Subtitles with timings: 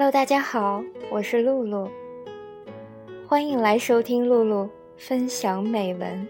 [0.00, 1.90] Hello，大家好，我是露露，
[3.26, 6.28] 欢迎来收听露露分享美文。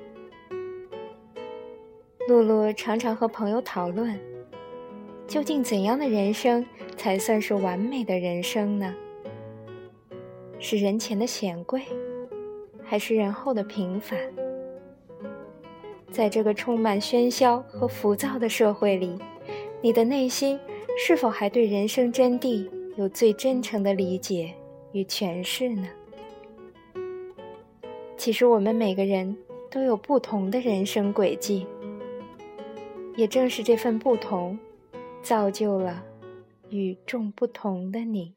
[2.27, 4.19] 露露常常和朋友讨论，
[5.27, 6.65] 究竟怎样的人生
[6.97, 8.95] 才算是完美的人生呢？
[10.59, 11.83] 是人前的显贵，
[12.83, 14.19] 还是人后的平凡？
[16.11, 19.19] 在这个充满喧嚣和浮躁的社会里，
[19.83, 20.59] 你的内心
[20.99, 22.67] 是否还对人生真谛
[22.99, 24.53] 有最真诚的理解
[24.91, 25.89] 与诠释呢？
[28.17, 29.39] 其实，我们每个人
[29.71, 31.65] 都有不同的人生轨迹，
[33.17, 34.59] 也正是这份不同，
[35.23, 36.05] 造就了
[36.71, 38.35] 与众不同的你。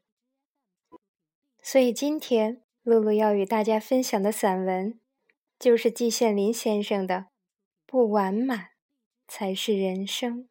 [1.60, 4.96] 所以，今天露露要与大家分享的散文，
[5.58, 7.14] 就是季羡林先生的
[7.84, 8.68] 《不完满
[9.26, 10.44] 才是人生》。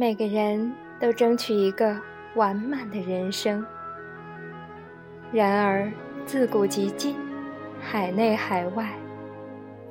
[0.00, 1.98] 每个人都争取一个
[2.36, 3.66] 完满的人生，
[5.32, 5.90] 然而
[6.24, 7.16] 自古及今，
[7.80, 8.88] 海内海外。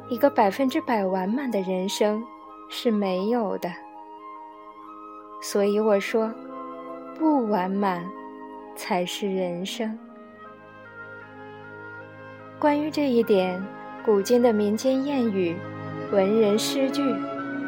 [0.07, 2.23] 一个百分之百完满的人生
[2.69, 3.69] 是没有的，
[5.41, 6.33] 所以我说，
[7.19, 8.01] 不完满
[8.77, 9.99] 才是人生。
[12.57, 13.61] 关于这一点，
[14.05, 15.53] 古今的民间谚语、
[16.13, 17.03] 文人诗句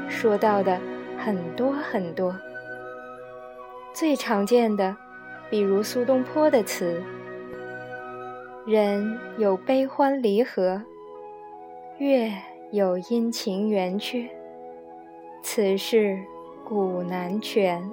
[0.07, 0.79] 说到的
[1.23, 2.35] 很多很多。
[3.93, 4.95] 最常见的，
[5.49, 7.01] 比如苏东坡的词
[8.65, 10.81] ：“人有悲欢离合。”
[11.99, 12.31] 月
[12.71, 14.29] 有阴晴圆缺，
[15.41, 16.17] 此事
[16.63, 17.91] 古难全。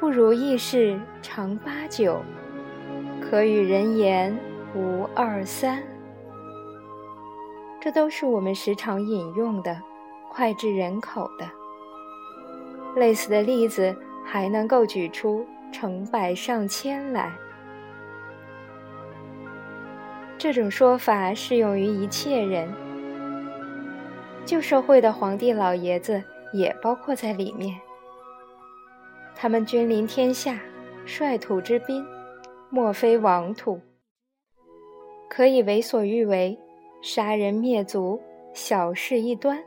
[0.00, 2.22] 不如意事常八九，
[3.20, 4.34] 可与人言
[4.74, 5.82] 无二三。”
[7.80, 9.80] 这都是我们时常引用的，
[10.30, 11.50] 脍炙人口的。
[12.94, 17.32] 类似的例子还能够举出成百上千来。
[20.36, 22.68] 这种说法适用于一切人，
[24.44, 27.78] 旧社会的皇帝老爷子也包括在里面。
[29.34, 30.58] 他们君临天下，
[31.06, 32.04] 率土之滨，
[32.68, 33.80] 莫非王土，
[35.30, 36.58] 可以为所欲为，
[37.02, 38.20] 杀人灭族，
[38.52, 39.62] 小事一端。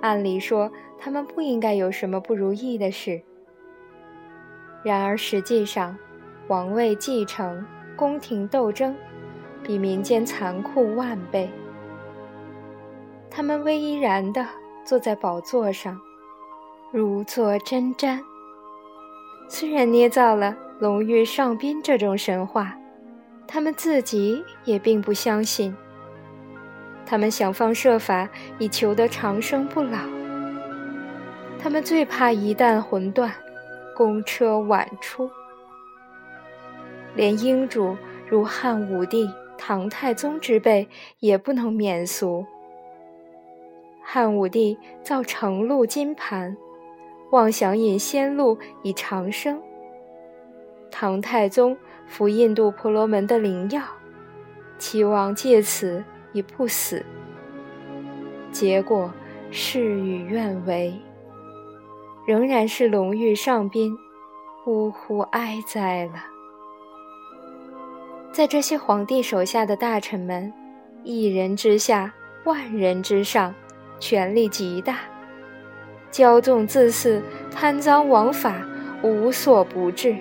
[0.00, 3.22] 按理说，他们不应该有什么不如意的事。
[4.82, 5.96] 然而实际上，
[6.48, 7.64] 王位继承、
[7.96, 8.94] 宫廷斗争。
[9.66, 11.48] 比民间残酷万倍。
[13.30, 14.46] 他们巍然地
[14.84, 15.98] 坐在宝座上，
[16.92, 18.20] 如坐针毡。
[19.48, 22.76] 虽然捏造了龙玉上宾这种神话，
[23.46, 25.74] 他们自己也并不相信。
[27.06, 28.28] 他们想方设法
[28.58, 29.98] 以求得长生不老。
[31.58, 33.32] 他们最怕一旦魂断，
[33.96, 35.30] 公车晚出。
[37.14, 37.96] 连英主
[38.28, 39.28] 如汉武帝。
[39.56, 40.86] 唐太宗之辈
[41.20, 42.44] 也不能免俗。
[44.02, 46.54] 汉武帝造成露金盘，
[47.30, 49.56] 妄想饮仙露以长生；
[50.90, 51.74] 唐太宗
[52.06, 53.80] 服印度婆罗门的灵药，
[54.76, 57.02] 期望借此已不死。
[58.52, 59.10] 结果
[59.50, 60.92] 事与愿违，
[62.26, 63.96] 仍然是龙玉上宾，
[64.66, 66.26] 呜呼哀哉了。
[68.30, 70.52] 在这些皇帝手下的大臣们，
[71.02, 72.12] 一人之下，
[72.44, 73.54] 万人之上，
[73.98, 74.98] 权力极大，
[76.10, 78.66] 骄纵自肆，贪赃枉法，
[79.02, 80.16] 无所不至。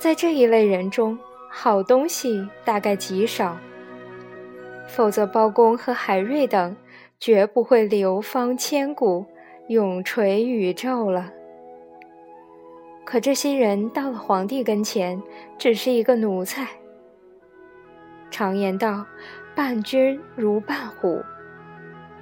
[0.00, 1.18] 在这一类人中，
[1.50, 3.58] 好东西大概极少，
[4.88, 6.76] 否则包公和海瑞等
[7.20, 9.24] 绝不会流芳千古，
[9.68, 11.30] 永垂宇宙了。
[13.04, 15.22] 可这些人到了皇帝跟前，
[15.56, 16.66] 只是一个奴才。
[18.30, 19.06] 常言道
[19.54, 21.22] ：“伴君如伴虎”，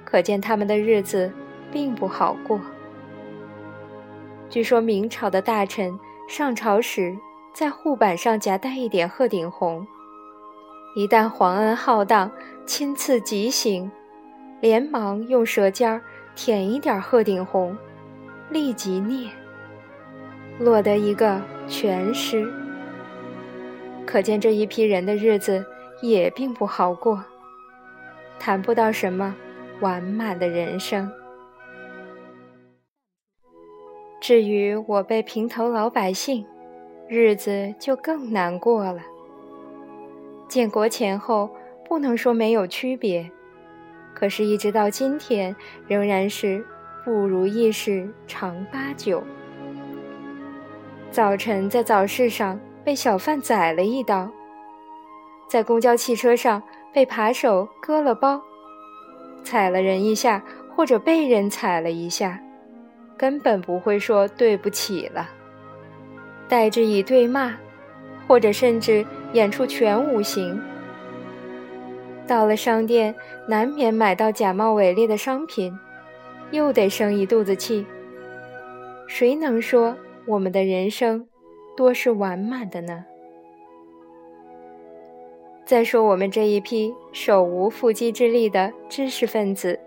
[0.05, 1.31] 可见他们的日子
[1.71, 2.59] 并不好过。
[4.49, 5.99] 据说明朝的大臣
[6.29, 7.17] 上朝时，
[7.53, 9.85] 在护板上夹带一点鹤顶红，
[10.97, 12.31] 一旦皇恩浩荡，
[12.65, 13.91] 亲赐吉行，
[14.59, 16.01] 连忙用舌尖
[16.35, 17.77] 舔一点鹤顶红，
[18.49, 19.29] 立即灭。
[20.57, 22.51] 落得一个全尸，
[24.07, 25.63] 可见这一批人的日子
[26.01, 27.23] 也并不好过，
[28.39, 29.35] 谈不到什么
[29.81, 31.07] 完满的人生。
[34.19, 36.43] 至于我辈平头老百姓，
[37.07, 38.99] 日子就更难过了。
[40.47, 41.49] 建国前后
[41.87, 43.29] 不能说没有区别，
[44.13, 45.55] 可是，一直到今天，
[45.87, 46.65] 仍然是
[47.03, 49.23] 不如意事常八九。
[51.11, 54.29] 早晨在早市上被小贩宰了一刀，
[55.49, 56.61] 在公交汽车上
[56.93, 58.41] 被扒手割了包，
[59.43, 60.43] 踩了人一下
[60.75, 62.39] 或者被人踩了一下，
[63.17, 65.29] 根本不会说对不起了，
[66.47, 67.57] 代之以对骂。
[68.27, 70.61] 或者甚至演出全无形。
[72.27, 73.15] 到了商店，
[73.47, 75.73] 难免买到假冒伪劣的商品，
[76.51, 77.85] 又得生一肚子气。
[79.07, 79.95] 谁能说
[80.25, 81.25] 我们的人生
[81.77, 83.05] 多是完满的呢？
[85.65, 89.79] 再说我们这一批手无缚鸡之力的知识分子，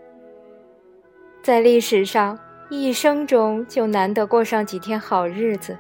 [1.42, 2.38] 在历史上
[2.70, 5.76] 一生中就难得过上几天好日子。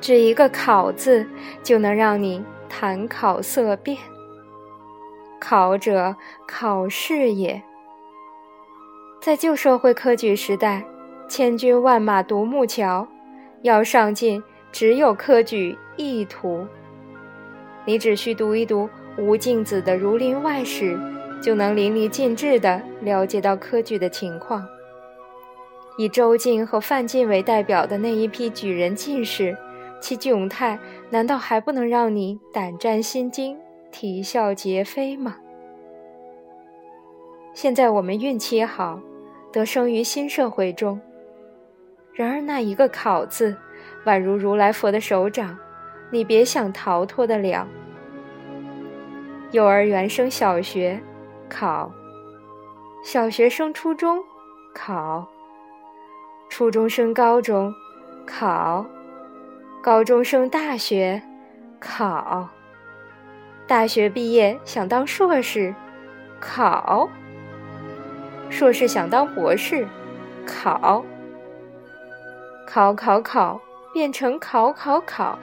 [0.00, 1.26] 只一个“考”字，
[1.62, 3.98] 就能让你谈考色变。
[5.40, 6.16] 考者，
[6.46, 7.62] 考试也。
[9.20, 10.84] 在旧社会科举时代，
[11.28, 13.06] 千军万马独木桥，
[13.62, 16.66] 要上进，只有科举一途。
[17.84, 20.96] 你只需读一读吴敬梓的《儒林外史》，
[21.40, 24.66] 就能淋漓尽致地了解到科举的情况。
[25.96, 29.56] 以周进和范进为代表的那一批举人进士。
[30.00, 30.78] 其窘态，
[31.10, 33.58] 难道还不能让你胆战心惊、
[33.90, 35.36] 啼笑皆非吗？
[37.52, 39.00] 现在我们运气好，
[39.52, 41.00] 得生于新社会中。
[42.12, 43.56] 然而那一个“考”字，
[44.04, 45.56] 宛如如来佛的手掌，
[46.10, 47.66] 你别想逃脱得了。
[49.50, 51.00] 幼儿园升小学，
[51.48, 51.90] 考；
[53.02, 54.22] 小学升初中，
[54.74, 55.26] 考；
[56.48, 57.72] 初中升高中，
[58.26, 58.84] 考。
[59.80, 61.22] 高中升大学，
[61.78, 62.48] 考；
[63.66, 65.72] 大学毕业想当硕士，
[66.40, 67.08] 考；
[68.50, 69.86] 硕士想当博士，
[70.44, 71.02] 考；
[72.66, 73.60] 考考考
[73.94, 75.38] 变成考考考，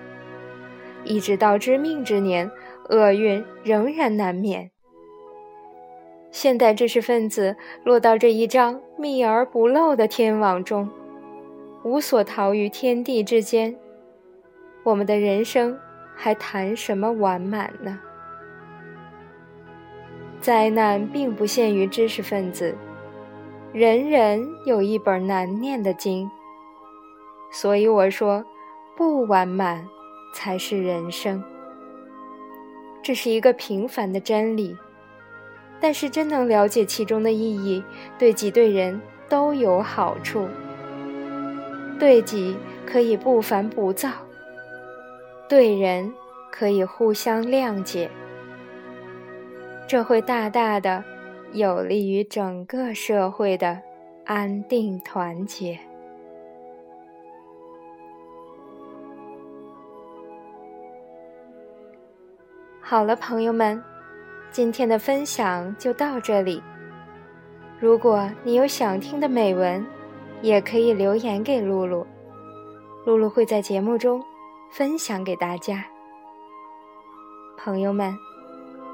[1.05, 2.51] 一直到知命之年，
[2.89, 4.69] 厄运仍然难免。
[6.29, 7.55] 现代知识分子
[7.85, 10.89] 落到这一张密而不漏的天网中，
[11.85, 13.75] 无所逃于天地之间。
[14.85, 15.75] 我们的人生
[16.15, 17.99] 还谈什么完满呢？
[20.39, 22.75] 灾难并不限于知识分子，
[23.73, 26.29] 人人有一本难念的经。
[27.51, 28.45] 所以我说，
[28.95, 29.83] 不完满
[30.35, 31.43] 才是人生。
[33.01, 34.77] 这是一个平凡的真理，
[35.79, 37.83] 但是真能了解其中的意义，
[38.19, 40.47] 对己对人都有好处。
[41.97, 42.55] 对己
[42.85, 44.11] 可以不烦不躁。
[45.47, 46.11] 对人
[46.51, 48.09] 可以互相谅解，
[49.87, 51.03] 这会大大的
[51.53, 53.79] 有利于整个社会的
[54.25, 55.79] 安定团结。
[62.81, 63.81] 好了，朋友们，
[64.51, 66.61] 今天的分享就到这里。
[67.79, 69.85] 如果你有想听的美文，
[70.41, 72.05] 也可以留言给露露，
[73.05, 74.23] 露露会在节目中。
[74.69, 75.85] 分享给大家，
[77.57, 78.17] 朋友们，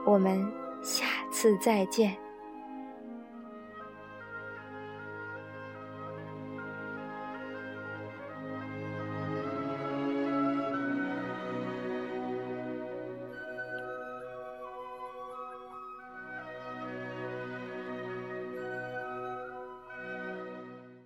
[0.06, 0.52] 我们
[0.82, 2.16] 下次再见。